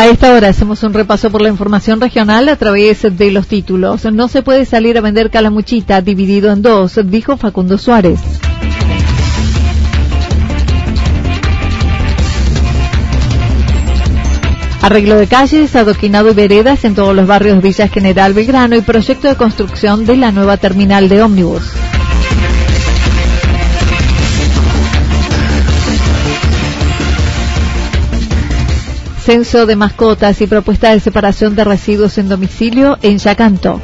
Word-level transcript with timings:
A 0.00 0.06
esta 0.06 0.32
hora 0.32 0.48
hacemos 0.48 0.82
un 0.82 0.94
repaso 0.94 1.30
por 1.30 1.42
la 1.42 1.50
información 1.50 2.00
regional 2.00 2.48
a 2.48 2.56
través 2.56 3.02
de 3.02 3.30
los 3.30 3.48
títulos. 3.48 4.06
No 4.06 4.28
se 4.28 4.40
puede 4.40 4.64
salir 4.64 4.96
a 4.96 5.02
vender 5.02 5.28
calamuchita 5.28 6.00
dividido 6.00 6.50
en 6.50 6.62
dos, 6.62 6.98
dijo 7.04 7.36
Facundo 7.36 7.76
Suárez. 7.76 8.18
Arreglo 14.80 15.16
de 15.16 15.26
calles, 15.26 15.76
adoquinado 15.76 16.30
y 16.30 16.34
veredas 16.34 16.86
en 16.86 16.94
todos 16.94 17.14
los 17.14 17.26
barrios 17.26 17.60
Villa 17.60 17.88
General 17.88 18.32
Belgrano 18.32 18.76
y 18.76 18.80
proyecto 18.80 19.28
de 19.28 19.36
construcción 19.36 20.06
de 20.06 20.16
la 20.16 20.32
nueva 20.32 20.56
terminal 20.56 21.10
de 21.10 21.22
ómnibus. 21.22 21.74
Censo 29.30 29.64
de 29.64 29.76
mascotas 29.76 30.40
y 30.40 30.48
propuesta 30.48 30.90
de 30.90 30.98
separación 30.98 31.54
de 31.54 31.62
residuos 31.62 32.18
en 32.18 32.28
domicilio 32.28 32.98
en 33.00 33.18
Yacanto. 33.18 33.80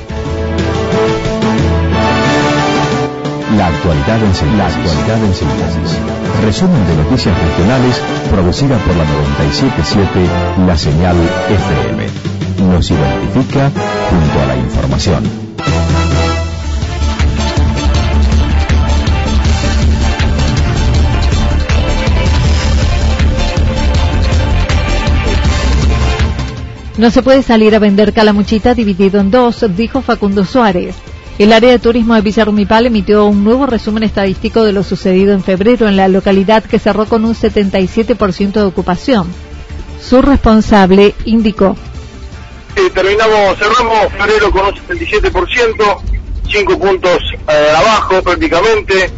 La 3.57 3.69
actualidad 3.69 4.25
en 4.25 4.35
síntesis. 4.35 5.99
Resumen 6.45 6.85
de 6.89 6.97
noticias 6.97 7.39
regionales 7.41 7.97
producida 8.29 8.77
por 8.79 8.97
la 8.97 9.05
977 9.05 10.67
La 10.67 10.77
Señal 10.77 11.17
FM. 11.49 12.73
Nos 12.73 12.91
identifica 12.91 13.71
junto 13.71 14.41
a 14.43 14.47
la 14.47 14.57
información. 14.57 16.06
No 26.99 27.11
se 27.11 27.23
puede 27.23 27.43
salir 27.43 27.75
a 27.75 27.79
vender 27.79 28.15
calamuchita 28.15 28.75
dividido 28.75 29.21
en 29.21 29.31
dos, 29.31 29.65
dijo 29.77 30.01
Facundo 30.01 30.47
Suárez. 30.47 30.97
El 31.39 31.53
área 31.53 31.71
de 31.71 31.79
turismo 31.79 32.15
de 32.15 32.23
Villarrumipal 32.23 32.87
emitió 32.87 33.27
un 33.27 33.45
nuevo 33.45 33.67
resumen 33.67 34.03
estadístico 34.03 34.65
de 34.65 34.73
lo 34.73 34.83
sucedido 34.83 35.35
en 35.35 35.45
febrero 35.45 35.87
en 35.87 35.97
la 35.97 36.09
localidad 36.09 36.65
que 36.65 36.79
cerró 36.79 37.05
con 37.05 37.27
un 37.27 37.35
77% 37.35 38.53
de 38.53 38.63
ocupación. 38.63 39.31
Su 40.01 40.23
responsable 40.23 41.15
indicó. 41.27 41.77
terminamos, 42.95 43.59
cerramos 43.59 44.11
febrero 44.17 44.51
con 44.51 44.65
un 44.65 44.75
77%, 44.75 45.99
5 46.49 46.79
puntos 46.79 47.19
eh, 47.49 47.73
abajo 47.77 48.23
prácticamente, 48.23 49.11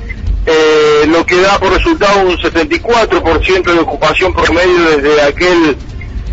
eh, 0.47 1.07
lo 1.07 1.25
que 1.25 1.41
da 1.41 1.61
por 1.61 1.73
resultado 1.73 2.23
un 2.23 2.37
74% 2.37 3.73
de 3.73 3.79
ocupación 3.79 4.33
promedio 4.33 4.97
desde 4.97 5.23
aquel 5.23 5.77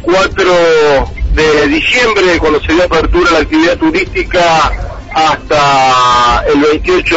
4 0.01 1.14
de 1.35 1.67
diciembre, 1.67 2.37
cuando 2.39 2.61
se 2.61 2.73
dio 2.73 2.83
apertura 2.83 3.31
la 3.31 3.39
actividad 3.39 3.77
turística 3.77 4.71
hasta 5.13 6.43
el 6.47 6.61
28 6.61 7.15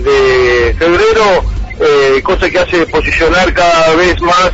de, 0.00 0.74
febrero, 0.78 1.44
eh, 1.78 2.20
cosa 2.22 2.48
que 2.48 2.58
hace 2.58 2.86
posicionar 2.86 3.52
cada 3.52 3.94
vez 3.96 4.20
más 4.22 4.50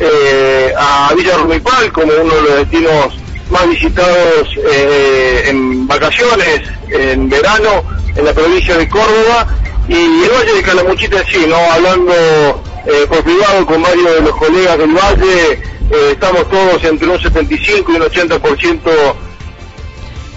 eh, 0.00 0.72
a 0.78 1.12
Villa 1.14 1.36
Rumipal 1.36 1.92
como 1.92 2.12
uno 2.12 2.34
de 2.34 2.42
los 2.42 2.56
destinos 2.56 3.18
más 3.50 3.68
visitados 3.68 4.48
eh, 4.70 5.44
en 5.46 5.86
vacaciones, 5.86 6.62
en 6.90 7.28
verano, 7.28 7.82
en 8.14 8.24
la 8.24 8.32
provincia 8.32 8.76
de 8.76 8.88
Córdoba, 8.88 9.46
y 9.88 9.94
el 9.94 10.30
Valle 10.30 10.54
de 10.54 10.62
Calamuchita 10.62 11.22
sí, 11.30 11.44
¿no? 11.46 11.56
Hablando 11.56 12.62
por 13.08 13.22
privado 13.24 13.66
con 13.66 13.82
varios 13.82 14.14
de 14.14 14.20
los 14.20 14.36
colegas 14.36 14.78
del 14.78 14.94
Valle, 14.94 15.60
estamos 15.90 16.48
todos 16.48 16.82
entre 16.84 17.08
un 17.08 17.18
75 17.20 17.92
y 17.92 17.96
un 17.96 18.02
80% 18.02 18.80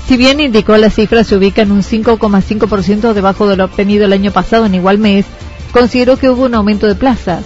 si 0.09 0.17
bien 0.17 0.39
indicó 0.39 0.75
la 0.75 0.89
cifra 0.89 1.23
se 1.23 1.35
ubica 1.35 1.61
en 1.61 1.71
un 1.71 1.83
5,5% 1.83 3.13
debajo 3.13 3.45
de 3.45 3.55
lo 3.55 3.65
obtenido 3.65 4.05
el 4.05 4.13
año 4.13 4.31
pasado 4.31 4.65
en 4.65 4.73
igual 4.73 4.97
mes, 4.97 5.27
consideró 5.71 6.17
que 6.17 6.31
hubo 6.31 6.45
un 6.45 6.55
aumento 6.55 6.87
de 6.87 6.95
plazas. 6.95 7.43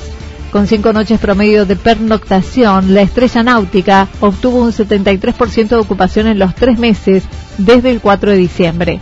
Con 0.50 0.66
cinco 0.66 0.94
noches 0.94 1.20
promedio 1.20 1.66
de 1.66 1.76
pernoctación, 1.76 2.94
la 2.94 3.02
estrella 3.02 3.44
náutica 3.44 4.08
obtuvo 4.22 4.62
un 4.62 4.72
73% 4.72 5.68
de 5.68 5.76
ocupación 5.76 6.26
en 6.28 6.40
los 6.40 6.56
tres 6.56 6.80
meses 6.80 7.26
desde 7.58 7.90
el 7.90 8.00
4 8.00 8.32
de 8.32 8.38
diciembre. 8.38 9.00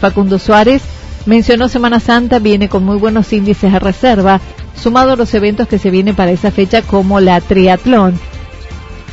Facundo 0.00 0.40
Suárez 0.40 0.82
mencionó 1.24 1.68
Semana 1.68 2.00
Santa 2.00 2.40
viene 2.40 2.68
con 2.68 2.82
muy 2.82 2.96
buenos 2.96 3.32
índices 3.32 3.70
de 3.70 3.78
reserva, 3.78 4.40
sumado 4.74 5.12
a 5.12 5.16
los 5.16 5.32
eventos 5.34 5.68
que 5.68 5.78
se 5.78 5.90
vienen 5.92 6.16
para 6.16 6.32
esa 6.32 6.50
fecha 6.50 6.82
como 6.82 7.20
la 7.20 7.40
triatlón, 7.40 8.18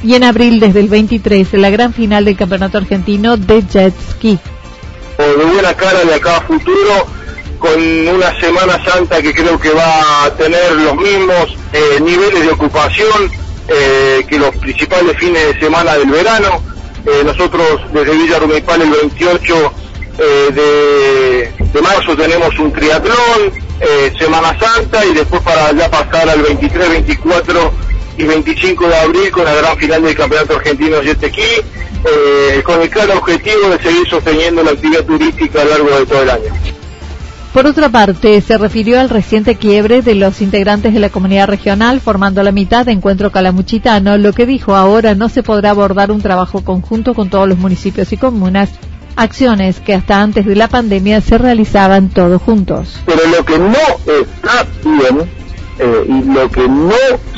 y 0.03 0.15
en 0.15 0.23
abril 0.23 0.59
desde 0.59 0.79
el 0.79 0.87
23 0.87 1.53
la 1.53 1.69
gran 1.69 1.93
final 1.93 2.25
del 2.25 2.35
Campeonato 2.35 2.77
Argentino 2.77 3.37
de 3.37 3.61
Jet 3.61 3.93
Ski. 4.11 4.39
De 5.17 5.45
buena 5.45 5.73
cara 5.75 6.03
de 6.03 6.15
acá 6.15 6.37
a 6.37 6.41
futuro, 6.41 7.05
con 7.59 7.79
una 8.07 8.39
Semana 8.39 8.83
Santa 8.83 9.21
que 9.21 9.33
creo 9.33 9.59
que 9.59 9.69
va 9.69 10.25
a 10.25 10.33
tener 10.35 10.71
los 10.73 10.95
mismos 10.95 11.55
eh, 11.73 11.99
niveles 12.01 12.45
de 12.45 12.49
ocupación 12.49 13.31
eh, 13.67 14.25
que 14.27 14.39
los 14.39 14.55
principales 14.55 15.15
fines 15.17 15.53
de 15.53 15.59
semana 15.59 15.95
del 15.95 16.09
verano. 16.09 16.63
Eh, 17.05 17.23
nosotros 17.23 17.81
desde 17.93 18.13
Villa 18.13 18.39
Rumipal 18.39 18.81
el 18.81 18.89
28 18.89 19.73
de, 20.17 21.51
de, 21.73 21.81
marzo 21.81 22.15
tenemos 22.15 22.57
un 22.59 22.71
triatlón, 22.71 23.51
Semana 24.19 24.55
Santa 24.59 25.03
y 25.03 25.13
después 25.15 25.41
para 25.41 25.71
ya 25.71 25.89
pasar 25.89 26.29
al 26.29 26.43
23, 26.43 26.89
24 26.89 27.71
y 28.21 28.25
25 28.25 28.87
de 28.87 28.95
abril 28.97 29.31
con 29.31 29.45
la 29.45 29.55
gran 29.55 29.77
final 29.77 30.03
del 30.03 30.15
Campeonato 30.15 30.55
Argentino 30.55 31.01
Jet 31.01 31.25
Ski, 31.27 31.41
eh, 31.41 32.61
con 32.63 32.81
el 32.81 32.89
claro 32.89 33.17
objetivo 33.17 33.69
de 33.69 33.81
seguir 33.81 34.07
sosteniendo 34.07 34.63
la 34.63 34.71
actividad 34.71 35.03
turística 35.03 35.61
a 35.61 35.65
lo 35.65 35.71
largo 35.71 35.99
de 35.99 36.05
todo 36.05 36.21
el 36.21 36.29
año. 36.29 36.53
Por 37.53 37.65
otra 37.65 37.89
parte, 37.89 38.39
se 38.41 38.57
refirió 38.57 38.99
al 38.99 39.09
reciente 39.09 39.55
quiebre 39.55 40.01
de 40.01 40.15
los 40.15 40.39
integrantes 40.41 40.93
de 40.93 40.99
la 40.99 41.09
comunidad 41.09 41.47
regional 41.47 41.99
formando 41.99 42.43
la 42.43 42.51
mitad 42.51 42.85
de 42.85 42.91
Encuentro 42.93 43.31
Calamuchitano, 43.31 44.17
lo 44.17 44.33
que 44.33 44.45
dijo 44.45 44.75
ahora 44.75 45.15
no 45.15 45.27
se 45.27 45.43
podrá 45.43 45.71
abordar 45.71 46.11
un 46.11 46.21
trabajo 46.21 46.63
conjunto 46.63 47.13
con 47.13 47.29
todos 47.29 47.49
los 47.49 47.57
municipios 47.57 48.13
y 48.13 48.17
comunas, 48.17 48.69
acciones 49.15 49.79
que 49.79 49.95
hasta 49.95 50.21
antes 50.21 50.45
de 50.45 50.55
la 50.55 50.69
pandemia 50.69 51.19
se 51.21 51.37
realizaban 51.37 52.09
todos 52.09 52.41
juntos. 52.41 53.01
Pero 53.05 53.21
lo 53.27 53.43
que 53.43 53.57
no 53.57 53.73
está 53.73 54.65
bien 54.83 55.40
eh, 55.81 56.05
y 56.07 56.33
lo 56.33 56.49
que 56.49 56.67
no 56.67 56.93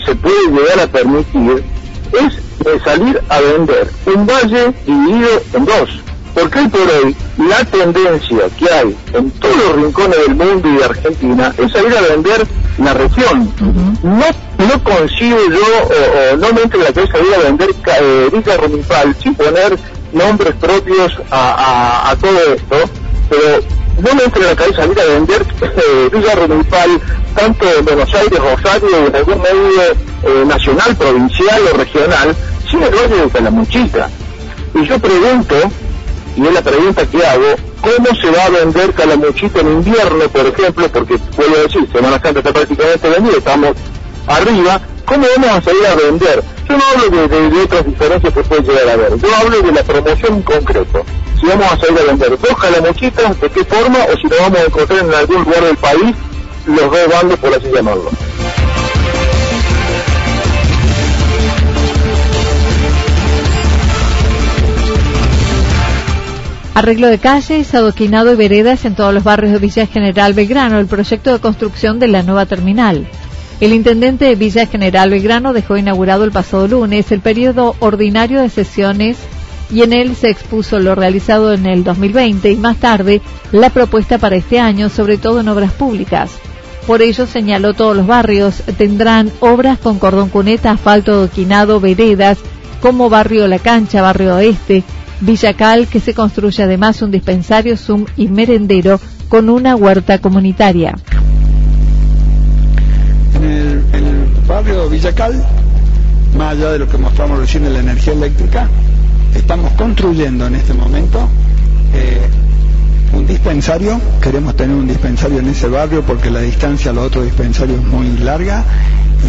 se 0.05 0.15
puede 0.15 0.47
llegar 0.49 0.79
a 0.81 0.87
permitir 0.87 1.63
es 2.11 2.33
eh, 2.65 2.79
salir 2.83 3.21
a 3.29 3.39
vender 3.39 3.89
un 4.05 4.25
valle 4.27 4.73
dividido 4.85 5.29
en 5.53 5.65
dos. 5.65 5.89
Porque 6.33 6.59
hoy 6.59 6.67
por 6.67 6.81
hoy 6.81 7.15
la 7.37 7.63
tendencia 7.65 8.39
que 8.57 8.69
hay 8.69 8.97
en 9.13 9.31
todos 9.31 9.55
los 9.55 9.75
rincones 9.75 10.17
del 10.27 10.35
mundo 10.35 10.67
y 10.67 10.77
de 10.77 10.83
Argentina 10.83 11.53
es 11.57 11.71
salir 11.71 11.95
a 11.95 12.01
vender 12.01 12.47
la 12.79 12.93
región. 12.93 13.53
No 14.03 14.25
no 14.57 14.83
consigo 14.83 15.37
yo, 15.49 16.33
o, 16.33 16.37
no 16.37 16.53
me 16.53 16.61
entre 16.61 16.79
la 16.79 16.93
cabeza 16.93 17.19
ir 17.19 17.33
a 17.33 17.37
vender 17.39 17.69
eh, 17.69 18.29
Villa 18.31 18.57
Rumipal 18.57 19.15
sin 19.21 19.35
poner 19.35 19.77
nombres 20.11 20.55
propios 20.55 21.11
a, 21.31 22.11
a 22.11 22.15
todo 22.15 22.53
esto, 22.53 22.75
pero 23.29 23.61
no 24.01 24.15
me 24.15 24.23
entre 24.23 24.41
en 24.41 24.47
la 24.47 24.55
cabeza 24.55 24.85
ir 24.85 24.99
a 24.99 25.05
vender 25.05 25.45
eh, 25.61 26.09
Villa 26.11 26.35
Rumipal, 26.35 27.01
tanto 27.33 27.65
en 27.77 27.85
Buenos 27.85 28.13
Aires, 28.13 28.39
Rosario, 28.39 28.89
o 29.03 29.07
en 29.07 29.15
algún 29.15 29.41
medio 29.41 29.81
eh, 30.23 30.45
nacional, 30.45 30.95
provincial 30.95 31.61
o 31.73 31.77
regional, 31.77 32.35
inclusive 32.73 32.87
el 32.87 32.95
barrio 32.95 33.25
de 33.25 33.29
Calamuchita. 33.29 34.09
Y 34.75 34.85
yo 34.87 34.99
pregunto, 34.99 35.55
y 36.35 36.47
es 36.47 36.53
la 36.53 36.61
pregunta 36.61 37.05
que 37.05 37.25
hago, 37.25 37.55
¿cómo 37.81 38.15
se 38.19 38.29
va 38.31 38.45
a 38.45 38.49
vender 38.49 38.93
Calamuchita 38.93 39.59
en 39.61 39.67
invierno, 39.67 40.27
por 40.29 40.45
ejemplo? 40.47 40.89
Porque, 40.89 41.17
puedo 41.35 41.63
decir, 41.63 41.87
Semana 41.91 42.19
Santa 42.21 42.39
está 42.39 42.53
prácticamente 42.53 43.09
vendida, 43.09 43.37
estamos 43.37 43.71
arriba, 44.27 44.81
¿cómo 45.05 45.25
vamos 45.35 45.57
a 45.57 45.61
salir 45.61 45.85
a 45.85 45.95
vender? 45.95 46.43
Yo 46.67 46.77
no 46.77 46.83
hablo 46.85 47.27
de, 47.27 47.61
otras 47.61 47.85
diferencias 47.85 48.33
que 48.33 48.43
puede 48.43 48.61
llegar 48.61 48.87
a 48.87 48.93
haber, 48.93 49.17
yo 49.17 49.35
hablo 49.35 49.61
de 49.61 49.71
la 49.71 49.83
promoción 49.83 50.33
en 50.35 50.41
concreto. 50.41 51.05
Si 51.39 51.47
vamos 51.47 51.65
a 51.65 51.77
salir 51.77 51.99
a 51.99 52.03
vender 52.05 52.29
dos 52.29 52.57
calamuchitas, 52.57 53.41
¿de 53.41 53.49
qué 53.49 53.65
forma? 53.65 53.99
O 54.11 54.17
si 54.17 54.23
nos 54.27 54.39
vamos 54.39 54.59
a 54.59 54.63
encontrar 54.63 54.99
en 54.99 55.13
algún 55.13 55.43
lugar 55.43 55.63
del 55.65 55.77
país, 55.77 56.15
los 56.65 56.91
dos 56.91 57.07
bandos, 57.09 57.39
por 57.39 57.53
así 57.53 57.67
llamarlo. 57.73 58.09
Arreglo 66.75 67.07
de 67.07 67.19
calles, 67.19 67.73
adoquinado 67.75 68.33
y 68.33 68.35
veredas 68.35 68.83
en 68.85 68.95
todos 68.95 69.13
los 69.13 69.23
barrios 69.23 69.53
de 69.53 69.59
Villa 69.59 69.85
General 69.85 70.33
Belgrano, 70.33 70.79
el 70.79 70.87
proyecto 70.87 71.31
de 71.31 71.39
construcción 71.39 71.99
de 71.99 72.07
la 72.07 72.23
nueva 72.23 72.47
terminal. 72.47 73.07
El 73.59 73.73
intendente 73.73 74.25
de 74.25 74.35
Villa 74.35 74.65
General 74.65 75.09
Belgrano 75.11 75.53
dejó 75.53 75.77
inaugurado 75.77 76.23
el 76.23 76.31
pasado 76.31 76.67
lunes 76.67 77.11
el 77.11 77.21
periodo 77.21 77.75
ordinario 77.79 78.41
de 78.41 78.49
sesiones 78.49 79.17
y 79.71 79.83
en 79.83 79.93
él 79.93 80.15
se 80.15 80.29
expuso 80.29 80.79
lo 80.79 80.95
realizado 80.95 81.53
en 81.53 81.67
el 81.67 81.83
2020 81.83 82.51
y 82.51 82.57
más 82.57 82.77
tarde 82.77 83.21
la 83.51 83.69
propuesta 83.69 84.17
para 84.17 84.35
este 84.35 84.59
año, 84.59 84.89
sobre 84.89 85.17
todo 85.17 85.41
en 85.41 85.49
obras 85.49 85.73
públicas. 85.73 86.31
Por 86.87 87.01
ello 87.01 87.25
señaló 87.25 87.73
todos 87.73 87.95
los 87.95 88.05
barrios 88.05 88.61
tendrán 88.77 89.31
obras 89.39 89.79
con 89.79 89.99
cordón 89.99 90.29
cuneta, 90.29 90.71
asfalto 90.71 91.13
adoquinado, 91.13 91.79
veredas, 91.79 92.37
como 92.81 93.09
Barrio 93.09 93.47
La 93.47 93.59
Cancha, 93.59 94.01
Barrio 94.01 94.35
Oeste, 94.35 94.83
Villacal, 95.21 95.87
que 95.87 96.01
se 96.01 96.13
construye 96.13 96.63
además 96.63 97.01
un 97.01 97.11
dispensario 97.11 97.77
Zoom 97.77 98.05
y 98.17 98.27
merendero 98.27 98.99
con 99.29 99.49
una 99.49 99.77
huerta 99.77 100.19
comunitaria. 100.19 100.93
En 103.35 103.43
el, 103.43 104.27
barrio 104.45 104.89
Villacal, 104.89 105.41
más 106.37 106.51
allá 106.51 106.71
de 106.73 106.79
lo 106.79 106.89
que 106.89 106.97
mostramos 106.97 107.39
recién 107.39 107.63
de 107.63 107.69
la 107.69 107.79
energía 107.79 108.11
eléctrica, 108.11 108.67
estamos 109.33 109.71
construyendo 109.73 110.47
en 110.47 110.55
este 110.55 110.73
momento 110.73 111.29
eh, 111.93 112.19
dispensario. 113.53 114.01
Queremos 114.19 114.55
tener 114.55 114.75
un 114.75 114.87
dispensario 114.87 115.37
en 115.37 115.47
ese 115.47 115.67
barrio 115.67 116.01
porque 116.01 116.31
la 116.31 116.39
distancia 116.39 116.89
a 116.89 116.93
los 116.93 117.05
otros 117.05 117.25
dispensarios 117.25 117.81
es 117.81 117.85
muy 117.85 118.17
larga 118.17 118.63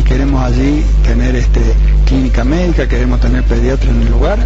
y 0.01 0.03
queremos 0.03 0.43
allí 0.43 0.83
tener 1.07 1.37
este, 1.37 1.61
clínica 2.07 2.43
médica, 2.43 2.89
queremos 2.89 3.21
tener 3.21 3.43
pediatra 3.45 3.91
en 3.91 4.01
el 4.01 4.11
lugar 4.11 4.39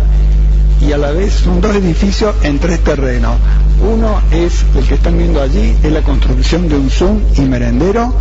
y 0.85 0.91
a 0.91 0.99
la 0.99 1.13
vez 1.13 1.33
son 1.33 1.61
dos 1.61 1.77
edificios 1.77 2.35
en 2.43 2.59
tres 2.59 2.81
terrenos. 2.81 3.37
Uno 3.81 4.21
es 4.33 4.65
el 4.77 4.85
que 4.85 4.95
están 4.95 5.17
viendo 5.17 5.41
allí, 5.41 5.77
es 5.81 5.93
la 5.93 6.03
construcción 6.03 6.69
de 6.69 6.75
un 6.75 6.91
Zoom 6.91 7.21
y 7.37 7.43
merendero 7.43 8.13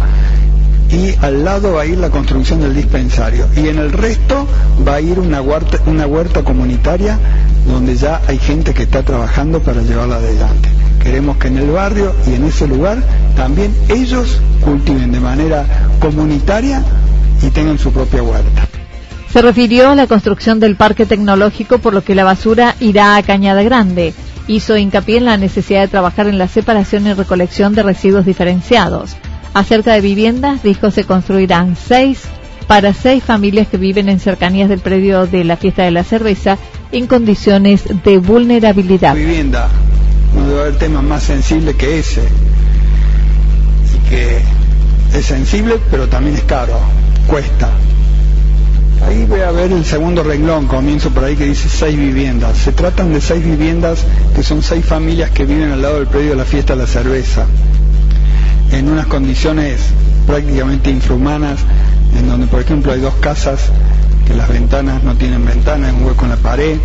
y 0.91 1.15
al 1.25 1.43
lado 1.43 1.73
va 1.73 1.81
a 1.81 1.85
ir 1.87 1.97
la 1.97 2.11
construcción 2.11 2.61
del 2.61 2.75
dispensario 2.75 3.47
y 3.55 3.67
en 3.67 3.79
el 3.79 3.91
resto 3.91 4.45
va 4.87 4.95
a 4.95 5.01
ir 5.01 5.19
una 5.19 5.41
huerta, 5.41 5.79
una 5.87 6.05
huerta 6.05 6.43
comunitaria 6.43 7.17
donde 7.65 7.95
ya 7.95 8.21
hay 8.27 8.37
gente 8.37 8.75
que 8.75 8.83
está 8.83 9.01
trabajando 9.01 9.59
para 9.59 9.81
llevarla 9.81 10.17
adelante. 10.17 10.69
Queremos 11.01 11.37
que 11.37 11.47
en 11.47 11.57
el 11.57 11.71
barrio 11.71 12.13
y 12.27 12.33
en 12.33 12.45
ese 12.45 12.67
lugar 12.67 13.03
también 13.35 13.73
ellos 13.89 14.39
cultiven 14.61 15.11
de 15.11 15.19
manera 15.19 15.65
comunitaria 15.99 16.83
y 17.41 17.49
tengan 17.49 17.77
su 17.77 17.91
propia 17.91 18.23
huerta. 18.23 18.67
Se 19.31 19.41
refirió 19.41 19.89
a 19.89 19.95
la 19.95 20.07
construcción 20.07 20.59
del 20.59 20.75
parque 20.75 21.05
tecnológico 21.05 21.79
por 21.79 21.93
lo 21.93 22.03
que 22.03 22.15
la 22.15 22.23
basura 22.23 22.75
irá 22.79 23.15
a 23.15 23.23
Cañada 23.23 23.61
Grande. 23.63 24.13
Hizo 24.47 24.77
hincapié 24.77 25.17
en 25.17 25.25
la 25.25 25.37
necesidad 25.37 25.81
de 25.81 25.89
trabajar 25.89 26.27
en 26.27 26.37
la 26.37 26.47
separación 26.47 27.05
y 27.05 27.13
recolección 27.13 27.75
de 27.75 27.83
residuos 27.83 28.25
diferenciados. 28.25 29.15
Acerca 29.53 29.93
de 29.93 30.01
viviendas, 30.01 30.63
dijo 30.63 30.91
se 30.91 31.03
construirán 31.03 31.75
seis 31.75 32.21
para 32.67 32.93
seis 32.93 33.23
familias 33.23 33.67
que 33.67 33.77
viven 33.77 34.09
en 34.09 34.19
cercanías 34.19 34.69
del 34.69 34.79
predio 34.79 35.25
de 35.25 35.43
la 35.43 35.57
fiesta 35.57 35.83
de 35.83 35.91
la 35.91 36.03
cerveza 36.03 36.57
en 36.91 37.07
condiciones 37.07 37.83
de 38.03 38.17
vulnerabilidad. 38.17 39.15
Vivienda, 39.15 39.69
no 40.57 40.63
debe 40.63 40.69
haber 40.69 40.79
tema 40.79 41.01
más 41.01 41.23
sensible 41.23 41.75
que 41.75 41.99
ese. 41.99 42.23
Y 43.93 44.09
que 44.09 44.41
es 45.17 45.25
sensible, 45.25 45.79
pero 45.91 46.07
también 46.07 46.35
es 46.35 46.43
caro, 46.43 46.79
cuesta. 47.27 47.69
Ahí 49.05 49.25
voy 49.25 49.41
a 49.41 49.51
ver 49.51 49.71
el 49.71 49.85
segundo 49.85 50.23
renglón, 50.23 50.65
comienzo 50.65 51.11
por 51.11 51.23
ahí 51.23 51.35
que 51.35 51.45
dice 51.45 51.69
seis 51.69 51.95
viviendas. 51.95 52.57
Se 52.57 52.71
tratan 52.71 53.13
de 53.13 53.21
seis 53.21 53.43
viviendas 53.43 54.03
que 54.35 54.41
son 54.41 54.63
seis 54.63 54.83
familias 54.83 55.29
que 55.29 55.45
viven 55.45 55.71
al 55.71 55.81
lado 55.81 55.99
del 55.99 56.07
predio 56.07 56.31
de 56.31 56.37
la 56.37 56.45
fiesta 56.45 56.73
de 56.73 56.81
la 56.81 56.87
cerveza, 56.87 57.45
en 58.71 58.89
unas 58.89 59.05
condiciones 59.05 59.79
prácticamente 60.25 60.89
infrahumanas, 60.89 61.59
en 62.17 62.27
donde 62.27 62.47
por 62.47 62.61
ejemplo 62.61 62.91
hay 62.91 62.99
dos 62.99 63.13
casas 63.15 63.59
que 64.27 64.33
las 64.33 64.49
ventanas 64.49 65.03
no 65.03 65.15
tienen 65.15 65.45
ventanas, 65.45 65.93
un 65.93 66.03
hueco 66.03 66.25
en 66.25 66.31
la 66.31 66.37
pared, 66.37 66.77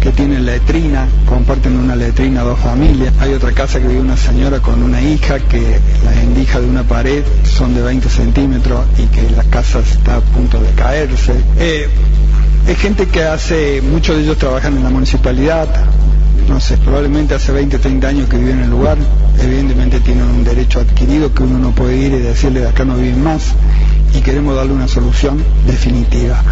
que 0.00 0.10
tienen 0.10 0.44
letrina, 0.44 1.06
comparten 1.26 1.78
una 1.78 1.96
letrina 1.96 2.42
dos 2.42 2.58
familias. 2.58 3.14
Hay 3.20 3.32
otra 3.32 3.52
casa 3.52 3.80
que 3.80 3.86
vive 3.88 4.00
una 4.00 4.16
señora 4.16 4.60
con 4.60 4.82
una 4.82 5.00
hija 5.00 5.38
que 5.38 5.80
las 6.04 6.16
endijas 6.18 6.60
de 6.60 6.68
una 6.68 6.82
pared 6.82 7.24
son 7.44 7.74
de 7.74 7.82
20 7.82 8.08
centímetros 8.08 8.84
y 8.98 9.06
que 9.06 9.30
la 9.30 9.44
casa 9.44 9.78
está 9.78 10.16
a 10.16 10.20
punto 10.20 10.60
de 10.60 10.70
caerse. 10.72 11.32
Eh, 11.58 11.88
es 12.66 12.78
gente 12.78 13.06
que 13.06 13.22
hace, 13.22 13.80
muchos 13.80 14.16
de 14.16 14.24
ellos 14.24 14.38
trabajan 14.38 14.76
en 14.76 14.84
la 14.84 14.90
municipalidad, 14.90 15.68
no 16.48 16.60
sé, 16.60 16.76
probablemente 16.78 17.34
hace 17.34 17.52
20, 17.52 17.78
30 17.78 18.08
años 18.08 18.28
que 18.28 18.36
viven 18.36 18.58
en 18.58 18.64
el 18.64 18.70
lugar, 18.70 18.98
evidentemente 19.40 20.00
tienen 20.00 20.24
un 20.24 20.44
derecho 20.44 20.80
adquirido 20.80 21.32
que 21.32 21.42
uno 21.44 21.58
no 21.58 21.70
puede 21.70 21.96
ir 21.96 22.12
y 22.12 22.18
decirle 22.18 22.60
de 22.60 22.68
acá 22.68 22.84
no 22.84 22.96
viven 22.96 23.22
más 23.22 23.54
y 24.14 24.20
queremos 24.20 24.54
darle 24.56 24.72
una 24.72 24.88
solución 24.88 25.42
definitiva, 25.66 26.42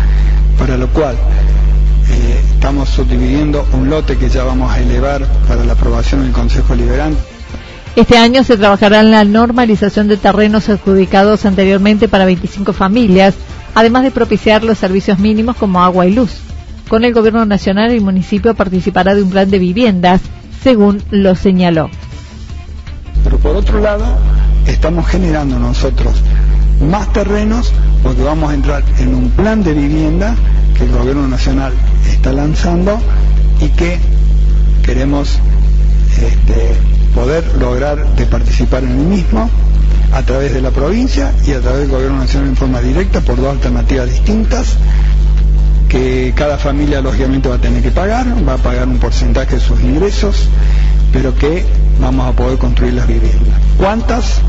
para 0.61 0.77
lo 0.77 0.89
cual 0.89 1.17
eh, 2.11 2.41
estamos 2.53 2.91
subdividiendo 2.91 3.67
un 3.73 3.89
lote 3.89 4.19
que 4.19 4.29
ya 4.29 4.45
vamos 4.45 4.71
a 4.71 4.79
elevar 4.79 5.27
para 5.49 5.65
la 5.65 5.73
aprobación 5.73 6.23
del 6.23 6.33
Consejo 6.33 6.75
Liberante. 6.75 7.19
Este 7.97 8.19
año 8.19 8.45
se 8.45 8.59
trabajará 8.59 9.01
en 9.01 9.11
la 9.11 9.25
normalización 9.25 10.07
de 10.07 10.19
terrenos 10.19 10.69
adjudicados 10.69 11.47
anteriormente 11.47 12.09
para 12.09 12.27
25 12.27 12.75
familias, 12.75 13.35
además 13.75 14.03
de 14.03 14.11
propiciar 14.11 14.63
los 14.63 14.77
servicios 14.77 15.19
mínimos 15.19 15.57
como 15.57 15.83
agua 15.83 16.07
y 16.07 16.13
luz. 16.13 16.31
Con 16.89 17.05
el 17.05 17.15
Gobierno 17.15 17.47
Nacional, 17.47 17.91
el 17.91 18.03
municipio 18.03 18.55
participará 18.55 19.15
de 19.15 19.23
un 19.23 19.31
plan 19.31 19.51
de 19.51 19.59
viviendas, 19.59 20.21
según 20.63 21.03
lo 21.11 21.35
señaló. 21.37 21.89
Pero 23.25 23.39
por 23.39 23.57
otro 23.57 23.81
lado, 23.81 24.05
estamos 24.67 25.07
generando 25.09 25.59
nosotros 25.59 26.15
más 26.81 27.13
terrenos 27.13 27.73
porque 28.03 28.23
vamos 28.23 28.51
a 28.51 28.55
entrar 28.55 28.83
en 28.99 29.15
un 29.15 29.31
plan 29.31 29.63
de 29.63 29.75
vivienda 29.75 30.35
que 30.77 30.85
el 30.85 30.93
Gobierno 30.93 31.29
Nacional 31.29 31.73
está 32.11 32.33
lanzando 32.33 32.99
y 33.61 33.69
que 33.69 33.99
queremos 34.83 35.39
este, 36.17 36.75
poder 37.15 37.45
lograr 37.59 38.15
de 38.17 38.27
participar 38.27 38.85
en 38.85 38.91
el 38.91 39.07
mismo 39.07 39.51
a 40.13 40.23
través 40.23 40.53
de 40.53 40.61
la 40.61 40.71
provincia 40.71 41.33
y 41.47 41.53
a 41.53 41.61
través 41.61 41.83
del 41.83 41.91
Gobierno 41.91 42.19
Nacional 42.19 42.49
en 42.49 42.57
forma 42.57 42.81
directa 42.81 43.21
por 43.21 43.37
dos 43.37 43.51
alternativas 43.51 44.09
distintas 44.09 44.77
que 45.89 46.33
cada 46.37 46.57
familia 46.57 47.01
lógicamente 47.01 47.49
va 47.49 47.57
a 47.57 47.61
tener 47.61 47.83
que 47.83 47.91
pagar, 47.91 48.27
va 48.49 48.55
a 48.55 48.59
pagar 48.59 48.89
un 48.89 48.99
porcentaje 48.99 49.57
de 49.57 49.61
sus 49.61 49.81
ingresos, 49.81 50.49
pero 51.13 51.35
que 51.35 51.65
vamos 52.01 52.29
a 52.29 52.33
poder 52.33 52.59
construir 52.59 52.95
las 52.95 53.09
viviendas. 53.09 53.61
¿Cuántas? 53.77 54.41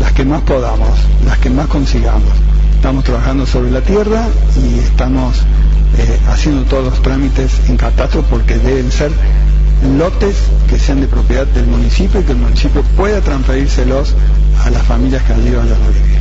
Las 0.00 0.12
que 0.12 0.24
más 0.24 0.40
podamos, 0.42 0.98
las 1.26 1.38
que 1.38 1.50
más 1.50 1.66
consigamos. 1.68 2.32
Estamos 2.74 3.04
trabajando 3.04 3.46
sobre 3.46 3.70
la 3.70 3.82
tierra 3.82 4.26
y 4.56 4.78
estamos 4.78 5.36
eh, 5.98 6.18
haciendo 6.28 6.62
todos 6.64 6.84
los 6.84 7.02
trámites 7.02 7.60
en 7.68 7.76
catastro 7.76 8.22
porque 8.22 8.56
deben 8.56 8.90
ser 8.90 9.10
lotes 9.98 10.36
que 10.68 10.78
sean 10.78 11.00
de 11.02 11.06
propiedad 11.06 11.46
del 11.46 11.66
municipio 11.66 12.20
y 12.20 12.24
que 12.24 12.32
el 12.32 12.38
municipio 12.38 12.82
pueda 12.96 13.20
transferírselos 13.20 14.14
a 14.64 14.70
las 14.70 14.82
familias 14.82 15.22
que 15.24 15.34
allí 15.34 15.50
vayan 15.50 15.74
a 15.74 15.88
vivir. 15.88 16.20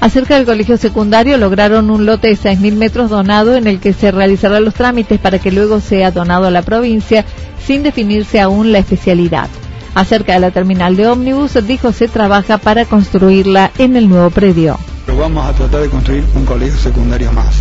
Acerca 0.00 0.36
del 0.36 0.46
colegio 0.46 0.76
secundario, 0.76 1.36
lograron 1.38 1.90
un 1.90 2.06
lote 2.06 2.28
de 2.28 2.36
6.000 2.36 2.76
metros 2.76 3.10
donado 3.10 3.56
en 3.56 3.66
el 3.66 3.80
que 3.80 3.92
se 3.92 4.10
realizarán 4.10 4.64
los 4.64 4.74
trámites 4.74 5.18
para 5.18 5.38
que 5.38 5.50
luego 5.52 5.80
sea 5.80 6.10
donado 6.12 6.46
a 6.46 6.50
la 6.50 6.62
provincia 6.62 7.24
sin 7.66 7.82
definirse 7.82 8.40
aún 8.40 8.72
la 8.72 8.78
especialidad. 8.78 9.48
Acerca 9.94 10.34
de 10.34 10.40
la 10.40 10.50
terminal 10.50 10.96
de 10.96 11.06
ómnibus, 11.06 11.54
dijo 11.66 11.92
se 11.92 12.08
trabaja 12.08 12.58
para 12.58 12.84
construirla 12.84 13.70
en 13.78 13.96
el 13.96 14.08
nuevo 14.08 14.30
predio. 14.30 14.78
Pero 15.06 15.18
vamos 15.18 15.46
a 15.46 15.52
tratar 15.52 15.80
de 15.80 15.88
construir 15.88 16.24
un 16.34 16.44
colegio 16.44 16.78
secundario 16.78 17.32
más. 17.32 17.54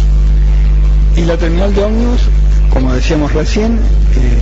Y 1.16 1.26
la 1.26 1.38
terminal 1.38 1.74
de 1.74 1.84
ómnibus, 1.84 2.22
como 2.72 2.94
decíamos 2.94 3.34
recién, 3.34 3.80
eh, 4.16 4.42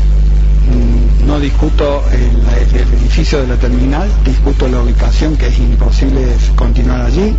no 1.26 1.40
discuto 1.40 2.04
el, 2.12 2.36
edificio 2.76 3.42
de 3.42 3.48
la 3.48 3.56
terminal, 3.56 4.10
discuto 4.24 4.68
la 4.68 4.82
ubicación, 4.82 5.38
que 5.38 5.48
es 5.48 5.58
imposible 5.58 6.22
continuar 6.56 7.02
allí. 7.02 7.34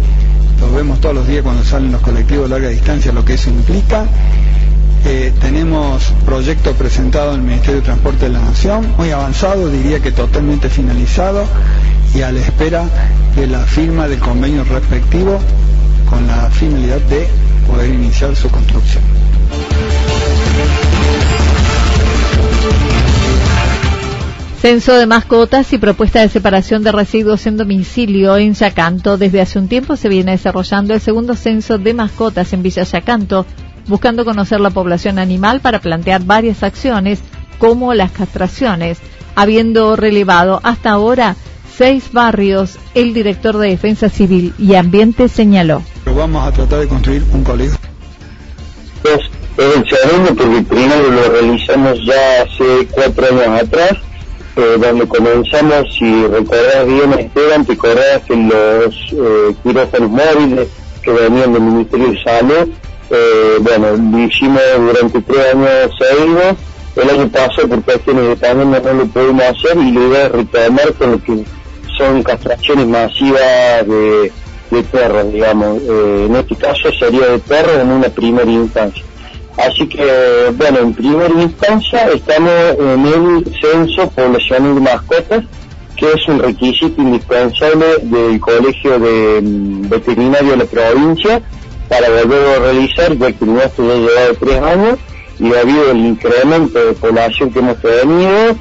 Lo 0.61 0.73
vemos 0.73 1.01
todos 1.01 1.15
los 1.15 1.29
días 1.29 1.43
cuando 1.43 1.63
salen 1.65 1.93
los 1.93 2.01
colectivos 2.01 2.45
de 2.45 2.51
larga 2.51 2.69
distancia, 2.69 3.13
lo 3.13 3.25
que 3.25 3.35
eso 3.35 3.51
implica. 3.51 4.07
Tenemos 5.41 6.13
proyecto 6.25 6.73
presentado 6.73 7.37
en 7.37 7.47
Ministerio 7.47 7.77
de 7.77 7.83
Transporte 7.83 8.25
de 8.25 8.33
la 8.33 8.41
Nación, 8.41 8.93
muy 8.99 9.13
avanzado, 9.13 9.69
diría 9.69 10.01
que 10.01 10.11
totalmente 10.11 10.69
finalizado 10.69 11.47
y 12.13 12.23
a 12.23 12.33
la 12.33 12.41
espera 12.41 12.85
de 13.37 13.47
la 13.47 13.61
firma 13.61 14.09
del 14.09 14.19
convenio 14.19 14.65
respectivo 14.65 15.39
con 16.11 16.27
la 16.27 16.51
finalidad 16.51 16.99
de 17.03 17.29
poder 17.69 17.95
iniciar 17.95 18.35
su 18.35 18.49
construcción. 18.49 19.05
Censo 24.61 24.95
de 24.95 25.07
mascotas 25.07 25.73
y 25.73 25.79
propuesta 25.79 26.21
de 26.21 26.29
separación 26.29 26.83
de 26.83 26.91
residuos 26.91 27.47
en 27.47 27.57
domicilio 27.57 28.37
en 28.37 28.55
Yacanto. 28.55 29.19
Desde 29.19 29.41
hace 29.41 29.61
un 29.61 29.69
tiempo 29.69 29.95
se 29.97 30.09
viene 30.09 30.33
desarrollando 30.33 30.95
el 30.95 31.01
segundo 31.01 31.37
censo 31.37 31.79
de 31.79 31.95
mascotas 31.95 32.53
en 32.53 32.65
Villa 32.65 32.83
Yacanto, 32.83 33.47
buscando 33.87 34.25
conocer 34.25 34.61
la 34.61 34.71
población 34.71 35.19
animal 35.19 35.61
para 35.61 35.81
plantear 35.81 36.25
varias 36.25 36.63
acciones 36.63 37.21
como 37.59 37.95
las 37.95 38.11
castraciones. 38.11 38.99
Habiendo 39.35 39.97
relevado 39.97 40.61
hasta 40.63 40.91
ahora 40.91 41.37
seis 41.77 42.11
barrios, 42.13 42.79
el 42.95 43.13
director 43.13 43.59
de 43.59 43.69
Defensa 43.69 44.09
Civil 44.09 44.55
y 44.59 44.75
Ambiente 44.75 45.29
señaló. 45.29 45.83
vamos 46.07 46.47
a 46.47 46.53
tratar 46.53 46.81
de 46.81 46.89
construir 46.89 47.23
un 47.33 47.45
colegio. 47.45 47.79
Es, 49.05 49.21
el 49.59 49.85
segundo 49.89 50.35
porque 50.35 50.63
primero 50.63 51.11
lo 51.11 51.31
realizamos 51.31 51.99
ya 52.05 52.43
hace 52.43 52.87
cuatro 52.91 53.27
años 53.27 53.63
atrás 53.63 53.97
eh, 54.57 54.79
donde 54.81 55.07
comenzamos, 55.07 55.85
si 55.99 56.27
recordás 56.29 56.87
bien 56.87 57.13
Esteban, 57.13 57.67
te 57.67 57.75
acordás 57.75 58.23
en 58.31 58.49
los 58.49 58.95
eh, 59.13 59.55
quirófanos 59.63 60.11
móviles 60.11 60.69
que 61.03 61.11
venían 61.11 61.53
del 61.53 61.63
Ministerio 61.63 62.11
de 62.13 62.23
Salud, 62.23 62.71
eh, 63.11 63.59
bueno, 63.61 63.97
lo 63.97 64.19
hicimos 64.19 64.63
durante 64.79 65.21
tres 65.23 65.55
años 65.55 65.91
seguidos, 65.99 66.57
el 66.97 67.11
año 67.11 67.29
pasado 67.29 67.69
por 67.69 67.83
cuestiones 67.83 68.29
de 68.29 68.37
pandemia 68.37 68.81
no 68.81 68.93
lo 68.95 69.07
pudimos 69.07 69.43
hacer 69.45 69.77
y 69.77 69.93
lo 69.93 70.07
iba 70.07 70.25
a 70.25 70.29
retomar 70.29 70.93
con 70.95 71.13
lo 71.13 71.23
que 71.23 71.45
son 71.97 72.23
castraciones 72.23 72.87
masivas 72.87 73.87
de, 73.87 74.33
de 74.71 74.83
perros, 74.83 75.33
digamos, 75.33 75.83
eh, 75.83 76.27
en 76.27 76.37
este 76.37 76.57
caso 76.57 76.91
sería 76.99 77.27
de 77.27 77.39
perros 77.39 77.79
en 77.81 77.91
una 77.91 78.09
primera 78.09 78.51
instancia. 78.51 79.05
Así 79.57 79.89
que, 79.89 80.53
bueno, 80.55 80.81
en 80.81 80.95
primera 80.95 81.35
instancia 81.41 82.09
estamos 82.09 82.53
en 82.79 83.07
el 83.07 83.45
censo 83.61 84.09
poblacional 84.11 84.75
de 84.75 84.81
mascotas, 84.81 85.45
que 85.97 86.13
es 86.13 86.29
un 86.29 86.39
requisito 86.39 87.01
indispensable 87.01 87.87
del 88.03 88.39
Colegio 88.39 88.99
de 88.99 89.41
mm, 89.41 89.89
Veterinario 89.89 90.51
de 90.51 90.57
la 90.59 90.65
provincia 90.67 91.43
para 91.89 92.09
volverlo 92.09 92.51
a 92.51 92.59
realizar, 92.59 93.17
ya 93.17 93.33
que 93.33 93.45
nuestro 93.45 93.87
ya 93.87 93.93
ha 93.93 93.97
llevado 93.97 94.35
tres 94.41 94.63
años 94.63 94.99
y 95.39 95.49
debido 95.49 95.91
al 95.91 95.99
incremento 95.99 96.87
de 96.87 96.93
población 96.95 97.51
que 97.51 97.59
hemos 97.59 97.77
tenido, 97.81 98.57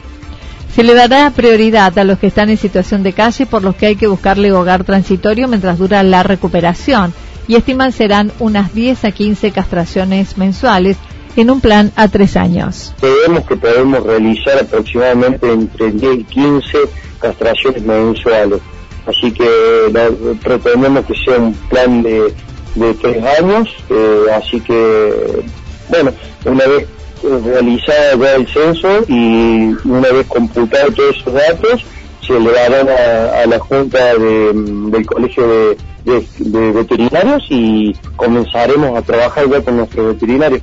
se 0.75 0.83
le 0.83 0.93
dará 0.93 1.31
prioridad 1.31 1.97
a 1.97 2.03
los 2.03 2.19
que 2.19 2.27
están 2.27 2.49
en 2.49 2.57
situación 2.57 3.01
de 3.01 3.13
calle 3.13 3.45
por 3.45 3.63
los 3.63 3.75
que 3.75 3.85
hay 3.85 3.95
que 3.95 4.07
buscarle 4.07 4.51
hogar 4.51 4.83
transitorio 4.83 5.47
mientras 5.47 5.77
dura 5.77 6.03
la 6.03 6.21
recuperación 6.23 7.13
y 7.47 7.55
estiman 7.55 7.91
serán 7.91 8.31
unas 8.39 8.73
10 8.73 9.05
a 9.05 9.11
15 9.11 9.51
castraciones 9.51 10.37
mensuales 10.37 10.97
en 11.35 11.49
un 11.49 11.61
plan 11.61 11.91
a 11.95 12.07
tres 12.07 12.35
años. 12.35 12.93
Creemos 12.99 13.45
que 13.45 13.55
podemos 13.55 14.03
realizar 14.03 14.57
aproximadamente 14.59 15.51
entre 15.51 15.91
10 15.91 16.19
y 16.19 16.23
15 16.23 16.77
castraciones 17.19 17.83
mensuales. 17.83 18.59
Así 19.05 19.31
que 19.31 19.47
pretendemos 20.43 21.05
que 21.05 21.13
sea 21.23 21.37
un 21.37 21.53
plan 21.53 22.01
de, 22.01 22.33
de 22.75 22.93
tres 22.95 23.23
años. 23.39 23.69
Eh, 23.89 24.25
así 24.33 24.59
que, 24.61 25.43
bueno, 25.89 26.11
una 26.45 26.65
vez 26.65 26.87
realizado 27.43 28.23
ya 28.23 28.35
el 28.35 28.47
censo 28.47 29.03
y 29.07 29.75
una 29.87 30.09
vez 30.09 30.27
computado 30.27 30.91
todos 30.91 31.15
esos 31.17 31.33
datos, 31.33 31.85
se 32.25 32.39
le 32.39 32.51
darán 32.51 32.87
a, 32.89 33.45
la 33.45 33.59
Junta 33.59 34.13
del 34.15 35.05
Colegio 35.05 35.47
de 35.47 35.77
de, 36.05 36.71
veterinarios 36.71 37.43
y 37.49 37.93
comenzaremos 38.15 38.97
a 38.97 39.01
trabajar 39.01 39.49
ya 39.49 39.61
con 39.61 39.77
nuestros 39.77 40.13
veterinarios. 40.13 40.61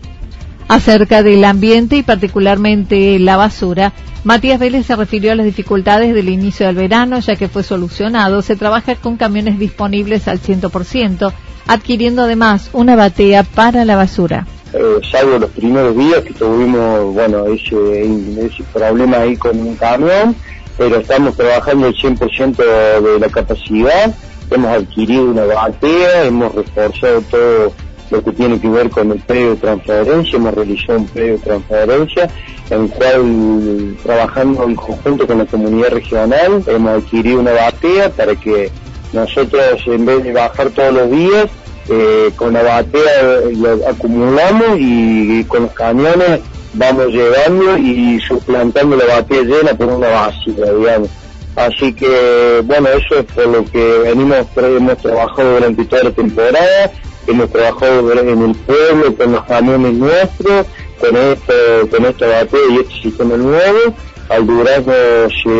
Acerca 0.68 1.22
del 1.22 1.44
ambiente 1.44 1.96
y 1.96 2.02
particularmente 2.02 3.18
la 3.18 3.36
basura, 3.36 3.92
Matías 4.24 4.60
Vélez 4.60 4.86
se 4.86 4.96
refirió 4.96 5.32
a 5.32 5.34
las 5.34 5.44
dificultades 5.44 6.14
del 6.14 6.28
inicio 6.28 6.66
del 6.66 6.76
verano, 6.76 7.18
ya 7.18 7.36
que 7.36 7.48
fue 7.48 7.62
solucionado. 7.62 8.40
Se 8.40 8.56
trabaja 8.56 8.94
con 8.94 9.16
camiones 9.16 9.58
disponibles 9.58 10.28
al 10.28 10.40
100%, 10.40 11.32
adquiriendo 11.66 12.22
además 12.22 12.70
una 12.72 12.96
batea 12.96 13.42
para 13.42 13.84
la 13.84 13.96
basura. 13.96 14.46
Eh, 14.72 15.00
salvo 15.10 15.38
los 15.38 15.50
primeros 15.50 15.96
días 15.96 16.20
que 16.22 16.32
tuvimos, 16.34 17.12
bueno, 17.14 17.46
ese, 17.46 18.64
problema 18.72 19.18
ahí 19.18 19.36
con 19.36 19.58
un 19.58 19.76
camión, 19.76 20.34
pero 20.78 20.96
estamos 20.96 21.36
trabajando 21.36 21.88
el 21.88 21.94
100% 21.94 22.56
de 22.56 23.18
la 23.18 23.28
capacidad 23.28 24.14
hemos 24.54 24.70
adquirido 24.70 25.24
una 25.24 25.44
batea, 25.44 26.24
hemos 26.24 26.54
reforzado 26.54 27.22
todo 27.22 27.72
lo 28.10 28.22
que 28.22 28.32
tiene 28.32 28.60
que 28.60 28.68
ver 28.68 28.90
con 28.90 29.10
el 29.10 29.18
predio 29.20 29.50
de 29.50 29.56
transferencia, 29.56 30.36
hemos 30.36 30.54
realizado 30.54 30.98
un 30.98 31.06
predio 31.06 31.32
de 31.32 31.38
transferencia 31.38 32.28
en 32.70 32.82
el 32.82 32.90
cual 32.90 33.96
trabajando 34.02 34.64
en 34.64 34.74
conjunto 34.74 35.26
con 35.26 35.38
la 35.38 35.46
comunidad 35.46 35.90
regional 35.90 36.62
hemos 36.66 37.02
adquirido 37.02 37.40
una 37.40 37.52
batea 37.52 38.10
para 38.10 38.34
que 38.36 38.70
nosotros 39.12 39.64
en 39.86 40.06
vez 40.06 40.24
de 40.24 40.32
bajar 40.32 40.70
todos 40.70 40.94
los 40.94 41.10
días 41.10 41.46
eh, 41.88 42.30
con 42.36 42.52
la 42.52 42.62
batea 42.62 43.40
lo 43.56 43.88
acumulamos 43.88 44.78
y, 44.78 45.44
con 45.44 45.64
los 45.64 45.72
camiones 45.72 46.40
vamos 46.74 47.08
llevando 47.08 47.76
y 47.76 48.20
suplantando 48.20 48.96
la 48.96 49.04
batea 49.04 49.42
llena 49.42 49.74
por 49.74 49.88
una 49.88 50.08
vacía, 50.08 50.72
digamos. 50.72 51.10
Así 51.56 51.92
que, 51.92 52.62
bueno, 52.64 52.88
eso 52.88 53.18
es 53.18 53.24
por 53.26 53.46
lo 53.46 53.64
que 53.64 53.98
venimos, 53.98 54.46
hemos 54.56 54.96
trabajado 54.98 55.54
durante 55.54 55.84
toda 55.84 56.04
la 56.04 56.10
temporada, 56.12 56.92
hemos 57.26 57.50
trabajado 57.50 58.12
en 58.12 58.42
el 58.42 58.54
pueblo 58.54 59.14
con 59.16 59.32
los 59.32 59.44
camiones 59.44 59.92
nuestros, 59.92 60.66
con 60.98 61.16
esto, 61.16 61.52
con 61.90 62.06
esta 62.06 62.26
batea 62.26 62.60
y 62.70 62.76
este 62.76 63.02
sistema 63.02 63.36
nuevo. 63.36 63.94
Al 64.30 64.46
Durazno 64.46 64.94
se 65.42 65.50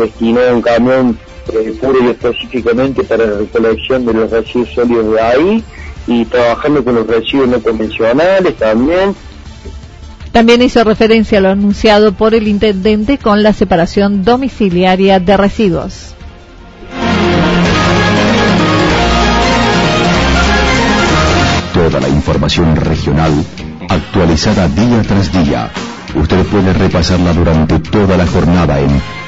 destinó 0.00 0.40
un 0.54 0.62
camión 0.62 1.18
eh, 1.52 1.74
puro 1.80 2.04
y 2.04 2.10
específicamente 2.10 3.04
para 3.04 3.26
la 3.26 3.38
recolección 3.38 4.06
de 4.06 4.14
los 4.14 4.30
residuos 4.30 4.70
sólidos 4.74 5.12
de 5.12 5.20
ahí 5.20 5.64
y 6.06 6.24
trabajando 6.26 6.84
con 6.84 6.94
los 6.94 7.06
residuos 7.06 7.48
no 7.48 7.60
convencionales 7.60 8.56
también 8.56 9.14
también 10.32 10.62
hizo 10.62 10.82
referencia 10.82 11.38
a 11.38 11.40
lo 11.40 11.50
anunciado 11.50 12.12
por 12.12 12.34
el 12.34 12.48
intendente 12.48 13.18
con 13.18 13.44
la 13.44 13.52
separación 13.52 14.24
domiciliaria 14.24 15.20
de 15.20 15.36
residuos. 15.36 16.16
Toda 21.72 22.00
la 22.00 22.08
información 22.08 22.74
regional 22.74 23.32
actualizada 23.88 24.66
día 24.66 25.02
tras 25.06 25.30
día. 25.32 25.70
Usted 26.16 26.44
puede 26.46 26.72
repasarla 26.72 27.32
durante 27.32 27.78
toda 27.78 28.16
la 28.16 28.26
jornada 28.26 28.80
en 28.80 28.90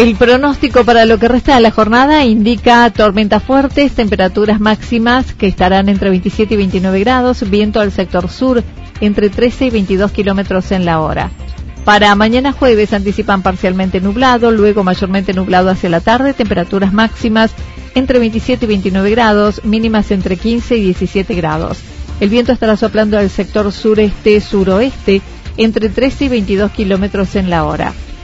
El 0.00 0.16
pronóstico 0.16 0.82
para 0.86 1.04
lo 1.04 1.18
que 1.18 1.28
resta 1.28 1.54
de 1.56 1.60
la 1.60 1.70
jornada 1.70 2.24
indica 2.24 2.88
tormentas 2.88 3.42
fuertes, 3.42 3.92
temperaturas 3.92 4.58
máximas 4.58 5.34
que 5.34 5.46
estarán 5.46 5.90
entre 5.90 6.08
27 6.08 6.54
y 6.54 6.56
29 6.56 7.00
grados, 7.00 7.50
viento 7.50 7.80
al 7.80 7.92
sector 7.92 8.30
sur 8.30 8.64
entre 9.02 9.28
13 9.28 9.66
y 9.66 9.70
22 9.70 10.10
kilómetros 10.10 10.72
en 10.72 10.86
la 10.86 11.00
hora. 11.00 11.30
Para 11.84 12.14
mañana 12.14 12.52
jueves 12.52 12.94
anticipan 12.94 13.42
parcialmente 13.42 14.00
nublado, 14.00 14.50
luego 14.50 14.84
mayormente 14.84 15.34
nublado 15.34 15.68
hacia 15.68 15.90
la 15.90 16.00
tarde, 16.00 16.32
temperaturas 16.32 16.94
máximas 16.94 17.50
entre 17.94 18.18
27 18.20 18.64
y 18.64 18.68
29 18.68 19.10
grados, 19.10 19.62
mínimas 19.64 20.10
entre 20.12 20.38
15 20.38 20.78
y 20.78 20.82
17 20.82 21.34
grados. 21.34 21.78
El 22.20 22.30
viento 22.30 22.52
estará 22.52 22.78
soplando 22.78 23.18
al 23.18 23.28
sector 23.28 23.70
sureste-suroeste 23.70 25.20
entre 25.58 25.90
13 25.90 26.24
y 26.24 26.28
22 26.28 26.70
kilómetros 26.70 27.36
en 27.36 27.50
la 27.50 27.64
hora. 27.64 27.92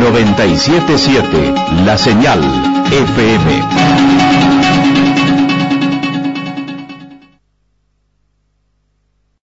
977 0.00 1.54
La 1.84 1.96
Señal 1.98 2.40
FM. 2.90 4.51